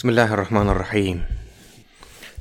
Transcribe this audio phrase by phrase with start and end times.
[0.00, 1.26] Bismillahirrahmanirrahim.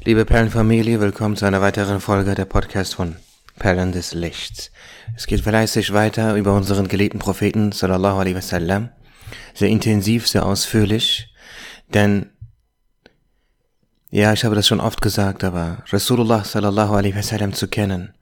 [0.06, 3.18] Liebe Perlenfamilie, willkommen zu einer weiteren Folge der Podcast von
[3.58, 4.72] Perlen des Lichts.
[5.18, 8.92] Es geht fleißig weiter über unseren geliebten Propheten sallallahu alaihi wasallam.
[9.54, 11.36] Sehr intensiv, sehr ausführlich,
[11.94, 12.30] denn
[14.10, 18.14] ja, ich habe das schon oft gesagt, aber Rasulullah sallallahu alaihi wasallam zu kennen,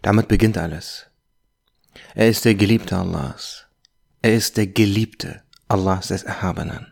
[0.00, 1.06] damit beginnt alles.
[2.14, 3.66] Er ist der Geliebte Allahs.
[4.22, 6.89] Er ist der Geliebte Allahs des Erhabenen.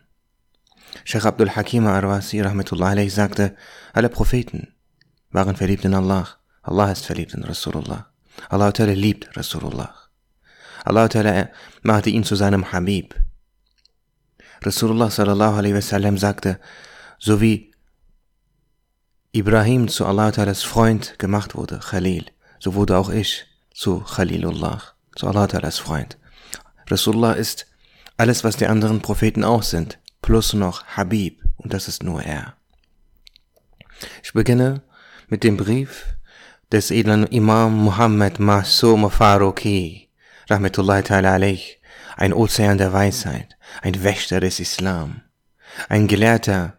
[1.03, 3.55] Sheikh Abdul Hakim Arwasi rahmetullah alayhi sagte,
[3.93, 4.73] alle Propheten
[5.31, 6.27] waren verliebt in Allah.
[6.63, 8.07] Allah ist verliebt in Rasulullah.
[8.49, 9.93] Allah Ta'ala liebt Rasulullah.
[10.85, 11.49] Allah Ta'ala
[11.81, 13.15] machte ihn zu seinem Habib.
[14.61, 16.59] Rasulullah sallallahu alaihi wasallam sagte,
[17.17, 17.71] so wie
[19.31, 22.25] Ibrahim zu Allah Ta'alas Freund gemacht wurde, Khalil,
[22.59, 24.81] so wurde auch ich zu Khalilullah,
[25.15, 26.17] zu Allah Ta'alas Freund.
[26.89, 27.67] Rasulullah ist
[28.17, 32.55] alles, was die anderen Propheten auch sind plus noch Habib und das ist nur er.
[34.23, 34.81] Ich beginne
[35.27, 36.05] mit dem Brief
[36.71, 40.09] des edlen Imam Muhammad Masum Faruqi,
[40.49, 41.77] Rahmatullahi ta'ala alayh,
[42.15, 45.21] ein Ozean der Weisheit, ein Wächter des Islam,
[45.87, 46.77] ein Gelehrter,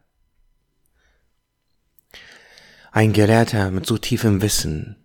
[2.93, 4.97] ein Gelehrter mit so tiefem Wissen,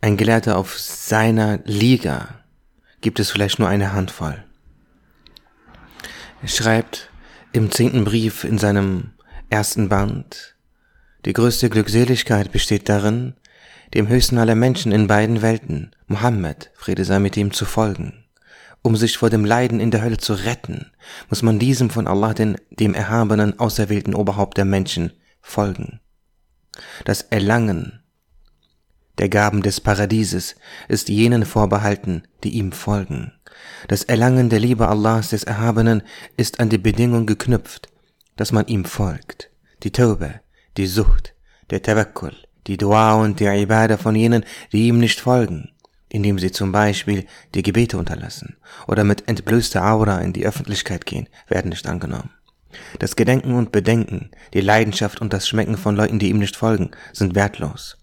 [0.00, 2.40] ein Gelehrter auf seiner Liga,
[3.00, 4.44] gibt es vielleicht nur eine Handvoll.
[6.42, 7.09] Er schreibt,
[7.52, 9.10] im zehnten Brief in seinem
[9.48, 10.54] ersten Band.
[11.24, 13.34] Die größte Glückseligkeit besteht darin,
[13.92, 18.24] dem höchsten aller Menschen in beiden Welten, Mohammed, Friede sei mit ihm, zu folgen.
[18.82, 20.92] Um sich vor dem Leiden in der Hölle zu retten,
[21.28, 25.12] muss man diesem von Allah, den, dem erhabenen, auserwählten Oberhaupt der Menschen,
[25.42, 26.00] folgen.
[27.04, 28.00] Das Erlangen
[29.18, 30.54] der Gaben des Paradieses
[30.88, 33.32] ist jenen vorbehalten, die ihm folgen.
[33.88, 36.02] Das Erlangen der Liebe Allahs des Erhabenen
[36.36, 37.88] ist an die Bedingung geknüpft,
[38.36, 39.50] dass man ihm folgt.
[39.82, 40.40] Die Taube,
[40.76, 41.34] die Sucht,
[41.70, 42.34] der Tawakkul,
[42.66, 45.70] die Dua und die Ibadah von jenen, die ihm nicht folgen,
[46.08, 48.56] indem sie zum Beispiel die Gebete unterlassen
[48.86, 52.30] oder mit entblößter Aura in die Öffentlichkeit gehen, werden nicht angenommen.
[52.98, 56.90] Das Gedenken und Bedenken, die Leidenschaft und das Schmecken von Leuten, die ihm nicht folgen,
[57.12, 57.96] sind wertlos.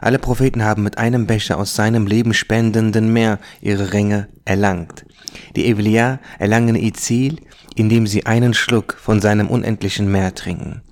[0.00, 5.04] Alle Propheten haben mit einem Becher aus seinem Leben spendenden Meer ihre Ränge erlangt.
[5.56, 7.40] Die Evliya erlangen ihr Ziel,
[7.74, 10.82] indem sie einen Schluck von seinem unendlichen Meer trinken.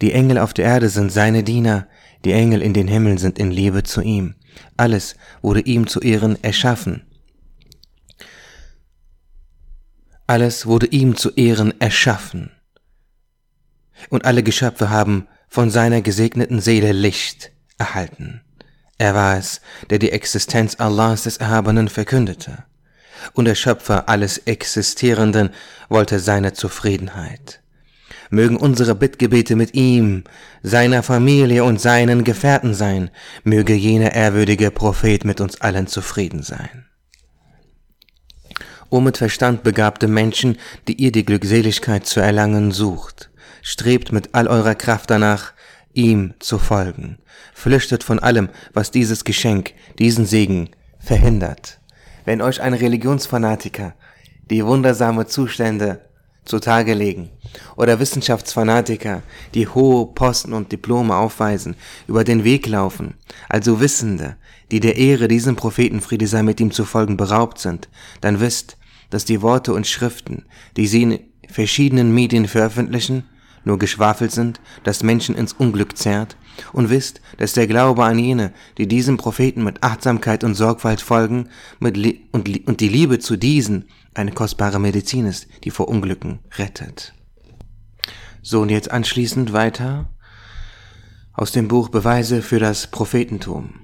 [0.00, 1.86] Die Engel auf der Erde sind seine Diener,
[2.24, 4.34] die Engel in den Himmeln sind in Liebe zu ihm.
[4.76, 7.02] Alles wurde ihm zu Ehren erschaffen.
[10.26, 12.50] Alles wurde ihm zu Ehren erschaffen.
[14.08, 18.40] Und alle Geschöpfe haben von seiner gesegneten Seele Licht erhalten.
[18.98, 19.60] Er war es,
[19.90, 22.64] der die Existenz Allahs des Erhabenen verkündete.
[23.34, 25.50] Und der Schöpfer alles Existierenden
[25.88, 27.60] wollte seine Zufriedenheit.
[28.30, 30.24] Mögen unsere Bittgebete mit ihm,
[30.62, 33.10] seiner Familie und seinen Gefährten sein,
[33.42, 36.86] möge jener ehrwürdige Prophet mit uns allen zufrieden sein.
[38.88, 43.30] O mit Verstand begabte Menschen, die ihr die Glückseligkeit zu erlangen sucht,
[43.62, 45.52] strebt mit all eurer Kraft danach,
[45.94, 47.18] ihm zu folgen.
[47.54, 51.80] Flüchtet von allem, was dieses Geschenk, diesen Segen verhindert.
[52.24, 53.94] Wenn euch ein Religionsfanatiker
[54.50, 56.00] die wundersame Zustände
[56.44, 57.30] zutage legen
[57.76, 59.22] oder Wissenschaftsfanatiker,
[59.54, 61.76] die hohe Posten und Diplome aufweisen,
[62.06, 63.14] über den Weg laufen,
[63.48, 64.36] also Wissende,
[64.70, 67.88] die der Ehre diesem Propheten Friede sei mit ihm zu folgen beraubt sind,
[68.20, 68.76] dann wisst,
[69.10, 73.24] dass die Worte und Schriften, die sie in verschiedenen Medien veröffentlichen,
[73.64, 76.36] nur Geschwafel sind, das Menschen ins Unglück zerrt,
[76.72, 81.48] und wisst, dass der Glaube an jene, die diesem Propheten mit Achtsamkeit und Sorgfalt folgen,
[81.80, 81.96] mit
[82.32, 87.14] und, und die Liebe zu diesen eine kostbare Medizin ist, die vor Unglücken rettet.
[88.42, 90.10] So, und jetzt anschließend weiter
[91.32, 93.74] aus dem Buch Beweise für das Prophetentum.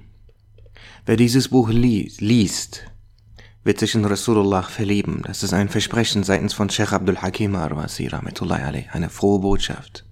[1.05, 2.83] Wer dieses Buch liest,
[3.63, 5.21] wird sich in Rasulullah verlieben.
[5.23, 10.05] Das ist ein Versprechen seitens von Sheikh Abdul Hakim Arwasi, eine frohe Botschaft.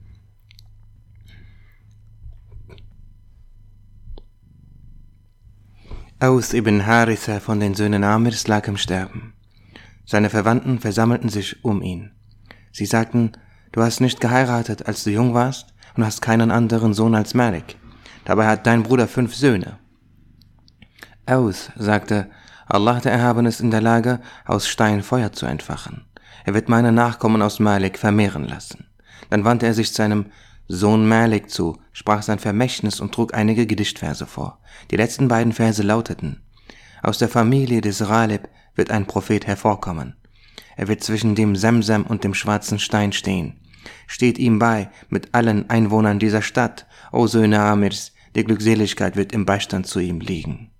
[6.19, 9.33] Aus ibn Haritha von den Söhnen Amirs lag im Sterben.
[10.03, 12.11] Seine Verwandten versammelten sich um ihn.
[12.71, 13.33] Sie sagten,
[13.71, 17.77] du hast nicht geheiratet, als du jung warst, und hast keinen anderen Sohn als Malik.
[18.25, 19.79] Dabei hat dein Bruder fünf Söhne.
[21.27, 22.31] Aus sagte,
[22.69, 26.05] Allah der Erhabene ist in der Lage, aus Stein Feuer zu entfachen.
[26.45, 28.87] Er wird meine Nachkommen aus Malik vermehren lassen.
[29.29, 30.27] Dann wandte er sich seinem
[30.67, 34.59] Sohn Malik zu, sprach sein Vermächtnis und trug einige Gedichtverse vor.
[34.91, 36.41] Die letzten beiden Verse lauteten,
[37.01, 40.15] Aus der Familie des Ralib wird ein Prophet hervorkommen.
[40.75, 43.59] Er wird zwischen dem Semsem und dem schwarzen Stein stehen.
[44.07, 49.45] Steht ihm bei mit allen Einwohnern dieser Stadt, o Söhne Amirs, die Glückseligkeit wird im
[49.45, 50.71] Beistand zu ihm liegen.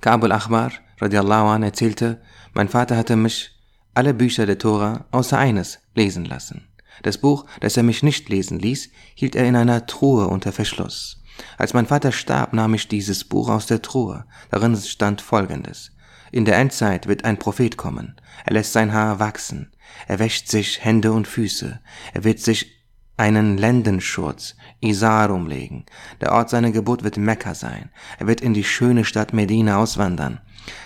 [0.00, 2.20] Kabul Ahmar, radiallahu an, erzählte,
[2.54, 3.52] mein Vater hatte mich
[3.94, 6.68] alle Bücher der Tora außer eines lesen lassen.
[7.02, 11.22] Das Buch, das er mich nicht lesen ließ, hielt er in einer Truhe unter Verschluss.
[11.58, 14.24] Als mein Vater starb, nahm ich dieses Buch aus der Truhe.
[14.50, 15.92] Darin stand Folgendes.
[16.32, 18.16] In der Endzeit wird ein Prophet kommen.
[18.44, 19.72] Er lässt sein Haar wachsen.
[20.08, 21.80] Er wäscht sich Hände und Füße.
[22.12, 22.75] Er wird sich
[23.16, 25.86] einen Lendenschurz, Isar umlegen.
[26.20, 27.90] Der Ort seiner Geburt wird Mekka sein.
[28.18, 30.40] Er wird in die schöne Stadt Medina auswandern.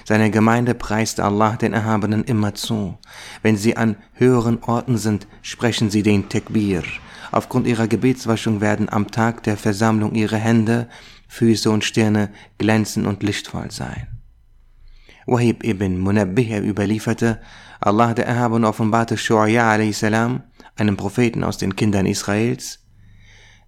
[0.05, 2.99] Seine Gemeinde preist Allah den Erhabenen immer zu.
[3.43, 6.83] Wenn sie an höheren Orten sind, sprechen sie den Tekbir.
[7.33, 10.89] Aufgrund ihrer Gebetswaschung werden am Tag der Versammlung ihre Hände,
[11.29, 14.09] Füße und Stirne glänzen und lichtvoll sein.
[15.27, 17.41] Wahib ibn Munabbih überlieferte,
[17.81, 20.05] Allah der Erhabene offenbarte Shu'aya a.s.,
[20.81, 22.81] einem Propheten aus den Kindern Israels,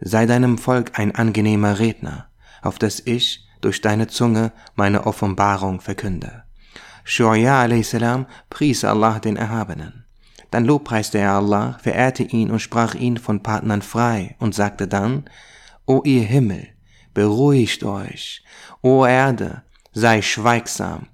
[0.01, 2.29] sei deinem Volk ein angenehmer Redner,
[2.63, 6.43] auf das ich durch deine Zunge meine Offenbarung verkünde.
[7.05, 7.97] Shu'aya a.s.
[8.51, 10.05] pries Allah den Erhabenen.
[10.51, 15.25] Dann lobpreiste er Allah, verehrte ihn und sprach ihn von Partnern frei und sagte dann,
[15.87, 16.69] O ihr Himmel,
[17.15, 18.45] beruhigt euch,
[18.83, 19.63] O Erde,
[19.93, 21.07] sei schweigsam,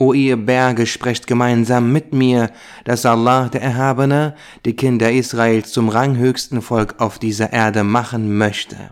[0.00, 2.52] O ihr Berge, sprecht gemeinsam mit mir,
[2.84, 8.90] dass Allah, der Erhabene, die Kinder Israels zum ranghöchsten Volk auf dieser Erde machen möchte.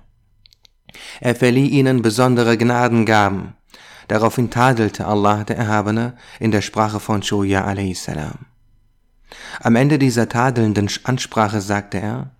[1.21, 3.55] Er verlieh ihnen besondere Gnadengaben.
[4.09, 8.11] Daraufhin tadelte Allah, der Erhabene, in der Sprache von Shoya a.s.
[9.61, 12.31] Am Ende dieser tadelnden Ansprache sagte er,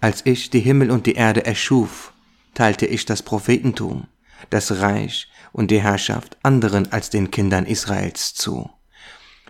[0.00, 2.12] als ich die Himmel und die Erde erschuf,
[2.52, 4.08] teilte ich das Prophetentum,
[4.50, 5.28] das Reich
[5.58, 8.70] und die Herrschaft anderen als den Kindern Israels zu.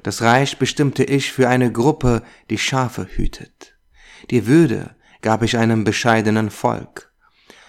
[0.03, 3.77] Das Reich bestimmte ich für eine Gruppe, die Schafe hütet.
[4.31, 7.13] Die Würde gab ich einem bescheidenen Volk.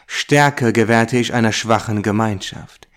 [0.07, 2.87] Stärke gewährte ich einer schwachen Gemeinschaft.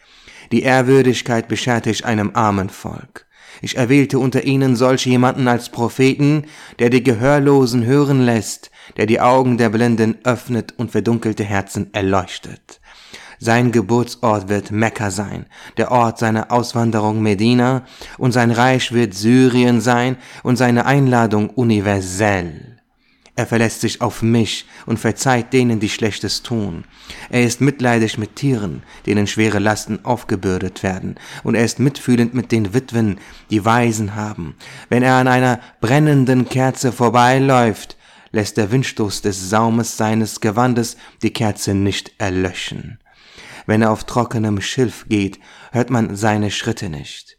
[0.52, 3.26] Die Ehrwürdigkeit bescherte ich einem armen Volk.
[3.62, 6.44] Ich erwählte unter ihnen solch jemanden als Propheten,
[6.78, 12.80] der die Gehörlosen hören lässt, der die Augen der Blinden öffnet und verdunkelte Herzen erleuchtet.
[13.44, 15.46] Sein Geburtsort wird Mekka sein,
[15.76, 17.82] der Ort seiner Auswanderung Medina,
[18.16, 22.78] und sein Reich wird Syrien sein und seine Einladung universell.
[23.34, 26.84] Er verlässt sich auf mich und verzeiht denen, die Schlechtes tun.
[27.30, 32.52] Er ist mitleidig mit Tieren, denen schwere Lasten aufgebürdet werden, und er ist mitfühlend mit
[32.52, 33.18] den Witwen,
[33.50, 34.54] die Waisen haben.
[34.88, 37.96] Wenn er an einer brennenden Kerze vorbeiläuft,
[38.30, 43.00] lässt der Windstoß des Saumes seines Gewandes die Kerze nicht erlöschen.
[43.66, 45.38] Wenn er auf trockenem Schilf geht,
[45.72, 47.38] hört man seine Schritte nicht.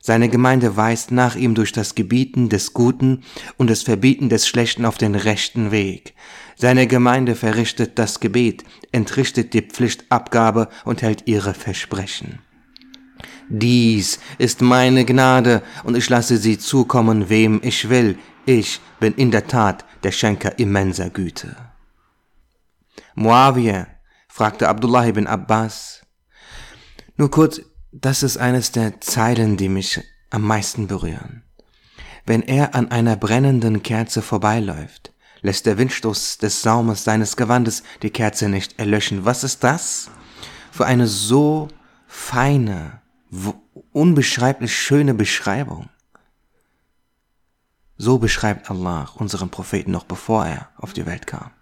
[0.00, 3.24] Seine Gemeinde weist nach ihm durch das Gebieten des Guten
[3.56, 6.14] und das Verbieten des Schlechten auf den rechten Weg.
[6.54, 8.62] Seine Gemeinde verrichtet das Gebet,
[8.92, 12.38] entrichtet die Pflichtabgabe und hält ihre Versprechen.
[13.48, 18.16] Dies ist meine Gnade und ich lasse sie zukommen, wem ich will.
[18.44, 21.56] Ich bin in der Tat der Schenker immenser Güte.
[23.16, 23.88] Muawiyah
[24.36, 26.02] fragte Abdullah ibn Abbas.
[27.16, 31.42] Nur kurz, das ist eines der Zeilen, die mich am meisten berühren.
[32.26, 38.10] Wenn er an einer brennenden Kerze vorbeiläuft, lässt der Windstoß des Saumes seines Gewandes die
[38.10, 39.24] Kerze nicht erlöschen.
[39.24, 40.10] Was ist das?
[40.70, 41.68] Für eine so
[42.06, 43.00] feine,
[43.92, 45.88] unbeschreiblich schöne Beschreibung.
[47.96, 51.52] So beschreibt Allah unseren Propheten noch bevor er auf die Welt kam.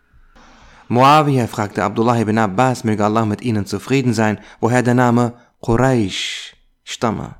[0.94, 6.54] Muawiyah fragte Abdullah ibn Abbas, möge Allah mit ihnen zufrieden sein, woher der Name Quraysh
[6.84, 7.34] stamme.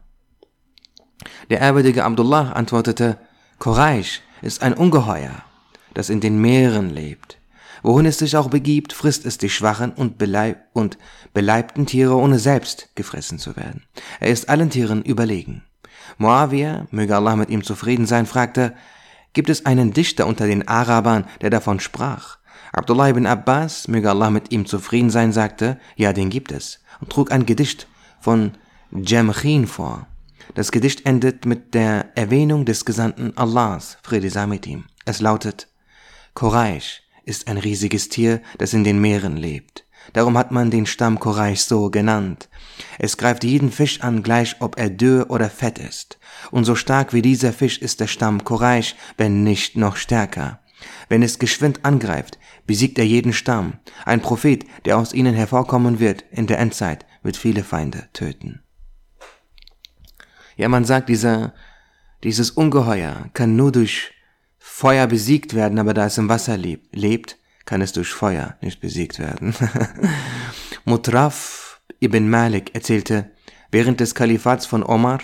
[1.50, 3.16] Der ehrwürdige Abdullah antwortete,
[3.60, 5.44] Quraysh ist ein Ungeheuer,
[5.94, 7.38] das in den Meeren lebt.
[7.84, 10.98] Wohin es sich auch begibt, frisst es die schwachen und, beleib und
[11.32, 13.84] beleibten Tiere, ohne selbst gefressen zu werden.
[14.18, 15.62] Er ist allen Tieren überlegen.
[16.18, 18.74] Moawiyah, möge Allah mit ihm zufrieden sein, fragte,
[19.32, 22.38] gibt es einen Dichter unter den Arabern, der davon sprach?
[22.74, 27.10] Abdullah ibn Abbas, möge Allah mit ihm zufrieden sein, sagte, ja, den gibt es, und
[27.10, 27.86] trug ein Gedicht
[28.20, 28.52] von
[28.90, 30.08] Jamchin vor.
[30.54, 34.86] Das Gedicht endet mit der Erwähnung des Gesandten Allahs, Friede sei mit ihm.
[35.04, 35.68] Es lautet,
[36.34, 39.86] Quraysh ist ein riesiges Tier, das in den Meeren lebt.
[40.12, 42.48] Darum hat man den Stamm Quraysh so genannt.
[42.98, 46.18] Es greift jeden Fisch an, gleich ob er dürr oder fett ist.
[46.50, 50.58] Und so stark wie dieser Fisch ist der Stamm Quraysh, wenn nicht noch stärker.
[51.08, 53.74] Wenn es geschwind angreift, besiegt er jeden Stamm.
[54.04, 58.62] Ein Prophet, der aus ihnen hervorkommen wird in der Endzeit, wird viele Feinde töten.
[60.56, 61.54] Ja, man sagt, dieser,
[62.22, 64.12] dieses Ungeheuer kann nur durch
[64.58, 69.18] Feuer besiegt werden, aber da es im Wasser lebt, kann es durch Feuer nicht besiegt
[69.18, 69.54] werden.
[70.84, 73.30] Mutraf ibn Malik erzählte,
[73.70, 75.20] während des Kalifats von Omar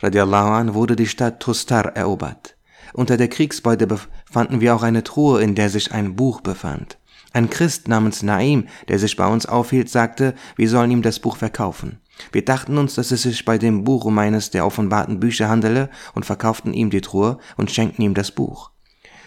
[0.00, 2.56] radiallahu an, wurde die Stadt Tustar erobert.
[2.92, 3.88] Unter der Kriegsbeute
[4.30, 6.98] fanden wir auch eine Truhe, in der sich ein Buch befand.
[7.32, 11.36] Ein Christ namens Naim, der sich bei uns aufhielt, sagte, wir sollen ihm das Buch
[11.36, 12.00] verkaufen.
[12.30, 15.88] Wir dachten uns, dass es sich bei dem Buch um eines der offenbarten Bücher handele
[16.14, 18.70] und verkauften ihm die Truhe und schenkten ihm das Buch.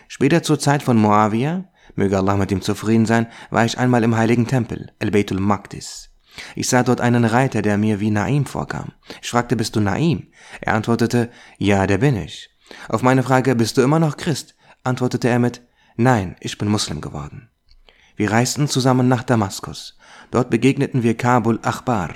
[0.07, 4.15] Später zur Zeit von Moawiyah, möge Allah mit ihm zufrieden sein, war ich einmal im
[4.15, 6.11] heiligen Tempel, El-Beitul Maqdis.
[6.55, 8.91] Ich sah dort einen Reiter, der mir wie Naim vorkam.
[9.21, 10.27] Ich fragte, bist du Naim?
[10.61, 12.49] Er antwortete, ja, der bin ich.
[12.87, 14.55] Auf meine Frage, bist du immer noch Christ?
[14.83, 15.61] antwortete er mit,
[15.95, 17.49] nein, ich bin Muslim geworden.
[18.15, 19.97] Wir reisten zusammen nach Damaskus.
[20.31, 22.13] Dort begegneten wir Kabul Achbar.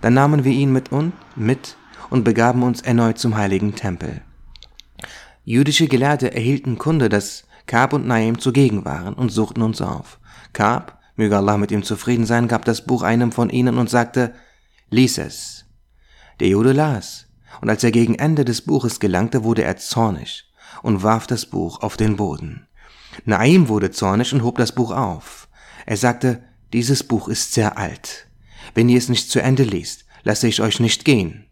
[0.00, 1.76] Dann nahmen wir ihn mit und mit
[2.10, 4.22] und begaben uns erneut zum heiligen Tempel.
[5.44, 10.20] Jüdische Gelehrte erhielten Kunde, dass Kab und Naim zugegen waren und suchten uns auf.
[10.52, 14.34] Kab, möge Allah mit ihm zufrieden sein, gab das Buch einem von ihnen und sagte,
[14.90, 15.64] lies es.
[16.40, 17.23] Der Jude las,
[17.60, 20.50] und als er gegen Ende des Buches gelangte, wurde er zornig
[20.82, 22.66] und warf das Buch auf den Boden.
[23.24, 25.48] Naim wurde zornig und hob das Buch auf.
[25.86, 26.42] Er sagte,
[26.72, 28.26] dieses Buch ist sehr alt.
[28.74, 31.46] Wenn ihr es nicht zu Ende liest, lasse ich euch nicht gehen.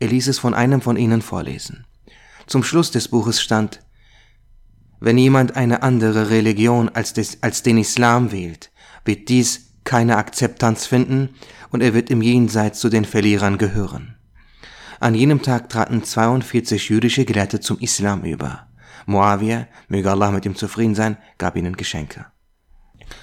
[0.00, 1.86] Er ließ es von einem von ihnen vorlesen.
[2.46, 3.80] Zum Schluss des Buches stand,
[5.00, 8.70] wenn jemand eine andere Religion als, des, als den Islam wählt,
[9.04, 11.30] wird dies keine Akzeptanz finden
[11.70, 14.17] und er wird im Jenseits zu den Verlierern gehören.
[15.00, 18.66] An jenem Tag traten 42 jüdische Gelehrte zum Islam über.
[19.06, 22.26] Muawiyah, möge Allah mit ihm zufrieden sein, gab ihnen Geschenke.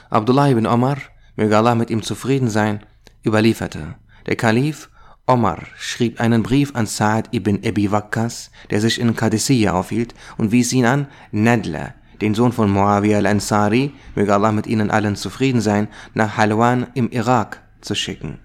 [0.09, 0.97] Abdullah ibn Omar,
[1.35, 2.79] möge Allah mit ihm zufrieden sein,
[3.25, 4.89] überlieferte, der Kalif
[5.27, 10.53] Omar schrieb einen Brief an Sa'd ibn Abi Waqqas, der sich in Qadisiyya aufhielt, und
[10.53, 15.59] wies ihn an, Nadla, den Sohn von Muawiyah al-Ansari, möge Allah mit ihnen allen zufrieden
[15.59, 18.39] sein, nach Halwan im Irak zu schicken.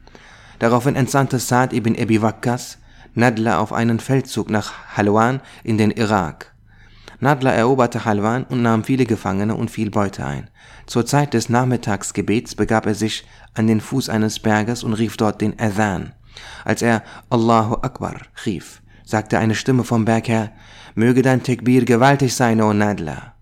[0.59, 2.80] Daraufhin entsandte Sa'd ibn Abi Waqqas
[3.15, 6.55] Nadla auf einen Feldzug nach Halwan in den Irak.
[7.19, 10.49] Nadla eroberte Halwan und nahm viele Gefangene und viel Beute ein.
[10.87, 15.41] Zur Zeit des Nachmittagsgebets begab er sich an den Fuß eines Berges und rief dort
[15.41, 16.13] den Adhan.
[16.65, 20.53] Als er Allahu Akbar rief, sagte eine Stimme vom Berg her,
[20.95, 23.35] möge dein Tekbir gewaltig sein, o Nadla.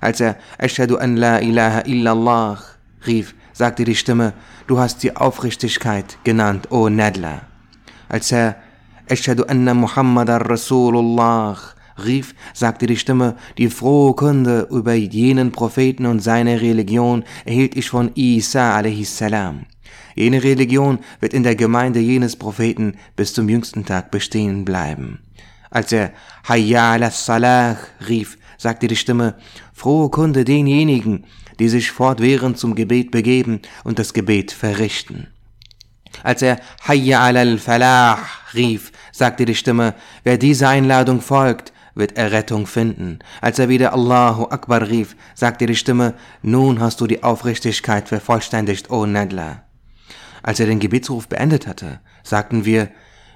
[0.00, 2.58] Als er Ashadu an la ilaha illallah
[3.06, 4.34] rief, sagte die Stimme,
[4.66, 7.42] du hast die Aufrichtigkeit genannt, o Nadla.
[8.08, 8.56] Als er
[9.08, 11.56] Ashadu anna Muhammadar Rasulullah
[12.04, 17.88] rief, sagte die Stimme, die frohe Kunde über jenen Propheten und seine Religion erhielt ich
[17.88, 19.22] von Isa a.s.
[20.16, 25.20] Jene Religion wird in der Gemeinde jenes Propheten bis zum jüngsten Tag bestehen bleiben.
[25.70, 26.12] Als er
[26.48, 27.76] Hayya ala Salah
[28.08, 29.36] rief, sagte die Stimme,
[29.72, 31.26] frohe Kunde denjenigen,
[31.58, 35.28] die sich fortwährend zum Gebet begeben und das Gebet verrichten.
[36.22, 38.18] Als er Hayya ala Falah
[38.54, 39.94] rief, sagte die Stimme,
[40.24, 43.20] wer dieser Einladung folgt, wird Errettung finden.
[43.40, 48.90] Als er wieder Allahu Akbar rief, sagte die Stimme, nun hast du die Aufrichtigkeit vervollständigt,
[48.90, 49.62] O Nadla.
[50.42, 52.90] Als er den Gebetsruf beendet hatte, sagten wir,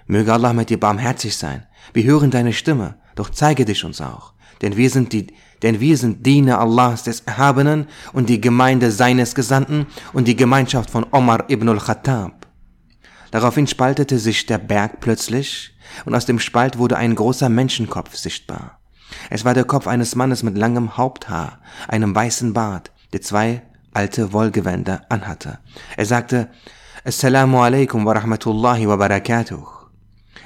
[0.07, 1.67] möge Allah mit dir barmherzig sein.
[1.95, 4.35] Wir hören deine Stimme, doch zeige dich uns auch.
[4.61, 5.29] Denn wir sind die,
[5.63, 10.91] denn wir sind Diener Allahs des Erhabenen und die Gemeinde seines Gesandten und die Gemeinschaft
[10.91, 12.40] von Omar ibn al-Khattab.
[13.31, 18.81] Daraufhin spaltete sich der Berg plötzlich und aus dem Spalt wurde ein großer Menschenkopf sichtbar.
[19.29, 24.33] Es war der Kopf eines Mannes mit langem Haupthaar, einem weißen Bart, der zwei alte
[24.33, 25.59] Wollgewänder anhatte.
[25.97, 26.49] Er sagte,
[27.05, 29.67] Assalamu alaikum wa rahmatullahi wa barakatuh.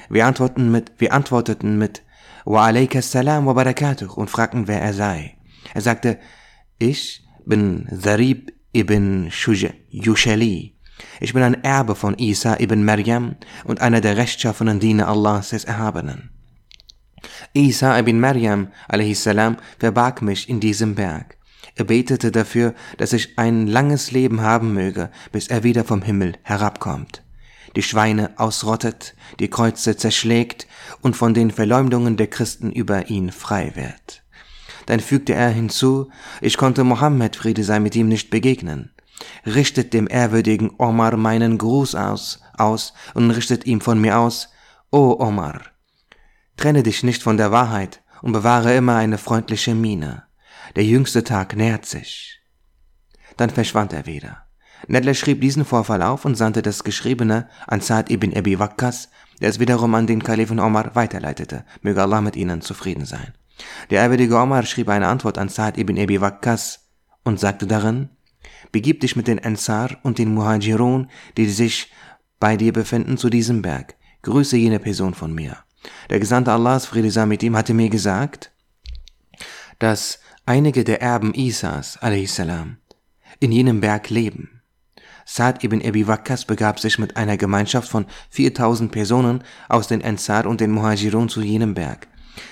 [0.09, 2.03] Wir antworteten mit, wir antworteten mit
[2.45, 5.38] Wa alaika salam wa barakatuh und fragten, wer er sei.
[5.73, 6.19] Er sagte,
[6.79, 9.31] ich bin Zarib ibn
[9.91, 10.74] Yushali.
[11.20, 15.64] Ich bin ein Erbe von Isa ibn Maryam und einer der rechtschaffenen Diener Allahs des
[15.64, 16.30] Erhabenen.
[17.52, 19.28] Isa ibn Maryam a.s.
[19.78, 21.36] verbarg mich in diesem Berg.
[21.76, 26.34] Er betete dafür, dass ich ein langes Leben haben möge, bis er wieder vom Himmel
[26.42, 27.22] herabkommt,
[27.74, 30.68] die Schweine ausrottet, die Kreuze zerschlägt
[31.00, 34.22] und von den Verleumdungen der Christen über ihn frei wird.
[34.86, 36.10] Dann fügte er hinzu,
[36.40, 38.93] ich konnte Mohammed, Friede sei mit ihm, nicht begegnen.
[39.47, 44.49] Richtet dem ehrwürdigen Omar meinen Gruß aus, aus und richtet ihm von mir aus,
[44.90, 45.61] O Omar,
[46.56, 50.25] trenne dich nicht von der Wahrheit und bewahre immer eine freundliche Miene.
[50.76, 52.40] Der jüngste Tag nähert sich.
[53.37, 54.44] Dann verschwand er wieder.
[54.87, 59.09] Nedler schrieb diesen Vorfall auf und sandte das Geschriebene an Sa'd ibn Abi Waqqas,
[59.40, 61.64] der es wiederum an den Kalifen Omar weiterleitete.
[61.83, 63.35] Möge Allah mit ihnen zufrieden sein.
[63.90, 66.80] Der ehrwürdige Omar schrieb eine Antwort an Sa'd ibn Abi Waqqas
[67.25, 68.11] und sagte darin,
[68.75, 71.93] Begib dich mit den Ansar und den Muhajirun, die sich
[72.40, 73.95] bei dir befinden, zu diesem Berg.
[74.23, 75.59] Grüße jene Person von mir.
[76.11, 78.50] Der Gesandte Allahs, Friede sei mit ihm, hatte mir gesagt,
[79.78, 82.43] dass einige der Erben Isas, a.s.,
[83.38, 84.61] in jenem Berg leben.
[85.25, 90.47] Sa'd ibn Abi Waqqas begab sich mit einer Gemeinschaft von 4000 Personen aus den Ansar
[90.47, 92.09] und den Muhajirun zu jenem Berg.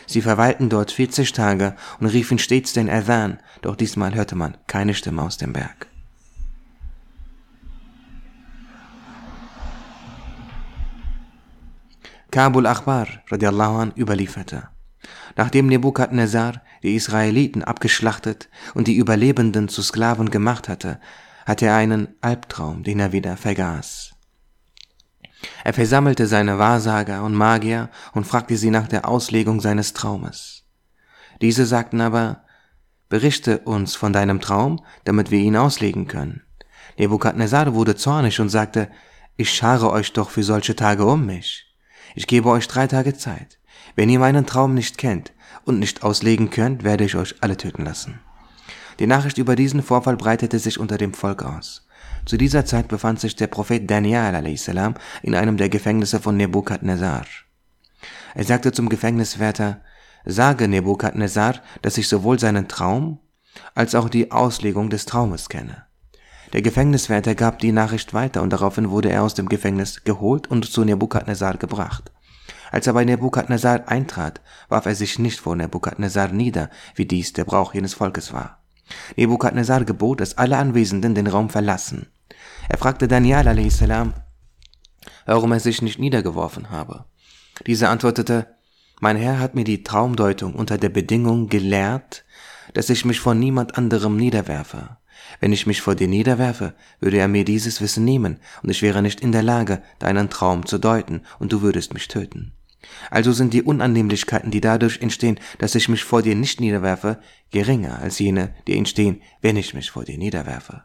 [0.06, 4.94] Sie verweilten dort 40 Tage und riefen stets den Adhan, doch diesmal hörte man keine
[4.94, 5.88] Stimme aus dem Berg.
[12.32, 14.70] Kabul Achbar radiallahu an überlieferte.
[15.36, 20.98] Nachdem Nebukadnezar die Israeliten abgeschlachtet und die Überlebenden zu Sklaven gemacht hatte,
[21.44, 24.14] hatte er einen Albtraum, den er wieder vergaß.
[25.62, 30.64] Er versammelte seine Wahrsager und Magier und fragte sie nach der Auslegung seines Traumes.
[31.42, 32.44] Diese sagten aber,
[33.10, 36.40] berichte uns von deinem Traum, damit wir ihn auslegen können.
[36.98, 38.90] Nebukadnezar wurde zornig und sagte,
[39.36, 41.71] ich schare euch doch für solche Tage um mich.
[42.14, 43.58] Ich gebe euch drei Tage Zeit.
[43.96, 45.32] Wenn ihr meinen Traum nicht kennt
[45.64, 48.20] und nicht auslegen könnt, werde ich euch alle töten lassen.
[48.98, 51.86] Die Nachricht über diesen Vorfall breitete sich unter dem Volk aus.
[52.24, 54.68] Zu dieser Zeit befand sich der Prophet Daniel a.s.
[55.22, 57.24] in einem der Gefängnisse von Nebukadnezar.
[58.34, 59.80] Er sagte zum Gefängniswärter,
[60.24, 63.18] sage Nebukadnezar, dass ich sowohl seinen Traum
[63.74, 65.84] als auch die Auslegung des Traumes kenne.
[66.52, 70.66] Der Gefängniswärter gab die Nachricht weiter und daraufhin wurde er aus dem Gefängnis geholt und
[70.66, 72.12] zu Nebukadnezar gebracht.
[72.70, 77.44] Als er bei Nebukadnezar eintrat, warf er sich nicht vor Nebukadnezar nieder, wie dies der
[77.44, 78.62] Brauch jenes Volkes war.
[79.16, 82.08] Nebukadnezar gebot, dass alle Anwesenden den Raum verlassen.
[82.68, 83.82] Er fragte Daniel a.s.,
[85.26, 87.04] warum er sich nicht niedergeworfen habe.
[87.66, 88.46] Dieser antwortete,
[89.00, 92.24] mein Herr hat mir die Traumdeutung unter der Bedingung gelehrt,
[92.74, 94.96] dass ich mich vor niemand anderem niederwerfe.
[95.40, 99.02] Wenn ich mich vor dir niederwerfe, würde er mir dieses Wissen nehmen, und ich wäre
[99.02, 102.52] nicht in der Lage, deinen Traum zu deuten, und du würdest mich töten.
[103.10, 107.20] Also sind die Unannehmlichkeiten, die dadurch entstehen, dass ich mich vor dir nicht niederwerfe,
[107.50, 110.84] geringer als jene, die entstehen, wenn ich mich vor dir niederwerfe.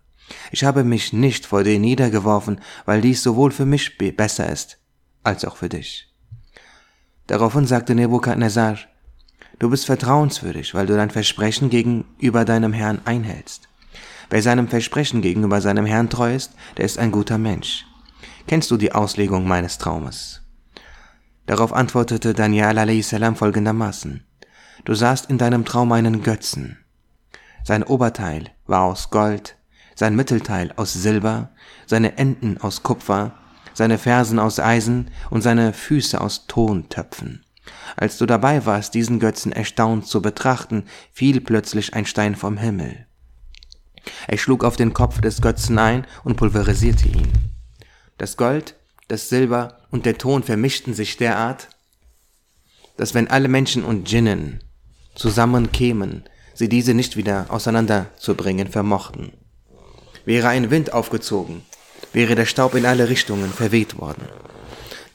[0.52, 4.80] Ich habe mich nicht vor dir niedergeworfen, weil dies sowohl für mich besser ist,
[5.24, 6.14] als auch für dich.
[7.28, 8.78] Daraufhin sagte Nebukadnezar,
[9.60, 13.68] du bist vertrauenswürdig, weil du dein Versprechen gegenüber deinem Herrn einhältst.
[14.30, 17.86] Wer seinem Versprechen gegenüber seinem Herrn treu ist, der ist ein guter Mensch.
[18.46, 20.42] Kennst du die Auslegung meines Traumes?
[21.46, 23.16] Darauf antwortete Daniel a.s.
[23.36, 24.26] folgendermaßen.
[24.84, 26.78] Du sahst in deinem Traum einen Götzen.
[27.64, 29.58] Sein Oberteil war aus Gold,
[29.96, 31.50] sein Mittelteil aus Silber,
[31.86, 33.34] seine Enden aus Kupfer,
[33.74, 37.44] seine Fersen aus Eisen und seine Füße aus Tontöpfen.
[37.96, 43.06] Als du dabei warst, diesen Götzen erstaunt zu betrachten, fiel plötzlich ein Stein vom Himmel.
[44.28, 47.32] Er schlug auf den Kopf des Götzen ein und pulverisierte ihn.
[48.18, 48.76] Das Gold,
[49.08, 51.70] das Silber und der Ton vermischten sich derart,
[52.98, 54.64] dass wenn alle Menschen und Djinnen
[55.16, 59.34] zusammenkämen, sie diese nicht wieder auseinanderzubringen vermochten.
[60.26, 61.64] Wäre ein Wind aufgezogen,
[62.14, 64.24] wäre der Staub in alle Richtungen verweht worden.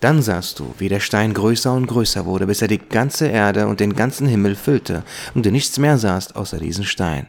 [0.03, 3.69] Dann sahst du, wie der Stein größer und größer wurde, bis er die ganze Erde
[3.69, 7.29] und den ganzen Himmel füllte, und du nichts mehr sahst außer diesen Stein.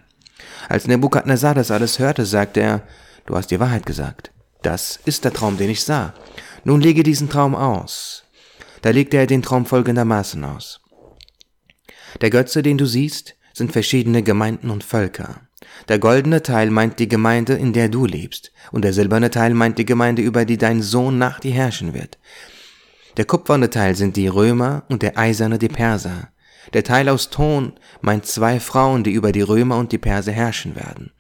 [0.70, 2.82] Als Nebukadnezar das alles hörte, sagte er,
[3.28, 4.32] du hast die Wahrheit gesagt.
[4.64, 6.16] Das ist der Traum, den ich sah.
[6.64, 8.24] Nun lege diesen Traum aus.
[8.82, 10.82] Da legte er den Traum folgendermaßen aus.
[12.22, 15.42] Der Götze, den du siehst, sind verschiedene Gemeinden und Völker.
[15.90, 19.78] Der goldene Teil meint die Gemeinde, in der du lebst, und der silberne Teil meint
[19.78, 22.18] die Gemeinde, über die dein Sohn nach dir herrschen wird.
[23.18, 26.30] Der kupferne Teil sind die Römer und der eiserne die Perser.
[26.74, 30.76] Der Teil aus Ton meint zwei Frauen, die über die Römer und die Perser herrschen
[30.76, 31.12] werden.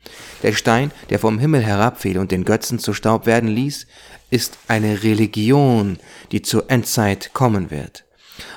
[0.41, 3.85] Der Stein, der vom Himmel herabfiel und den Götzen zu Staub werden ließ,
[4.31, 5.97] ist eine Religion,
[6.31, 8.05] die zur Endzeit kommen wird.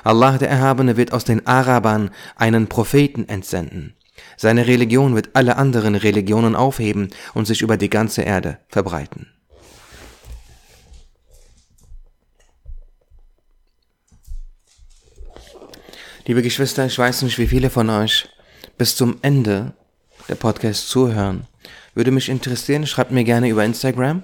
[0.03, 3.93] Allah der Erhabene wird aus den Arabern einen Propheten entsenden.
[4.35, 9.27] Seine Religion wird alle anderen Religionen aufheben und sich über die ganze Erde verbreiten.
[16.27, 18.27] Liebe Geschwister, ich weiß nicht, wie viele von euch
[18.77, 19.71] bis zum Ende
[20.27, 21.47] der Podcast zuhören.
[21.95, 24.23] Würde mich interessieren, schreibt mir gerne über Instagram,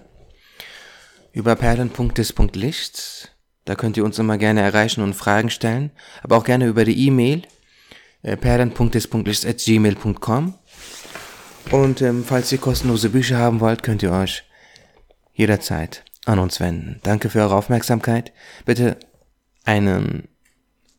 [1.31, 3.29] über perlen.des.lichts.
[3.63, 5.91] Da könnt ihr uns immer gerne erreichen und Fragen stellen,
[6.23, 7.43] aber auch gerne über die E-Mail
[8.21, 10.55] äh, perlen.des.lichts.gmail.com
[11.71, 14.43] Und ähm, falls ihr kostenlose Bücher haben wollt, könnt ihr euch
[15.31, 16.99] jederzeit an uns wenden.
[17.03, 18.33] Danke für eure Aufmerksamkeit.
[18.65, 18.97] Bitte
[19.63, 20.27] einen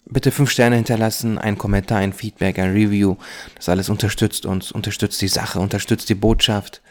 [0.07, 3.17] bitte fünf Sterne hinterlassen, ein Kommentar, ein Feedback, ein Review.
[3.57, 6.83] Das alles unterstützt uns, unterstützt die Sache, unterstützt die Botschaft.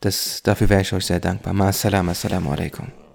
[0.00, 1.52] Das, dafür wäre ich euch sehr dankbar.
[1.52, 2.12] Ma assalamu
[2.50, 3.05] alaikum.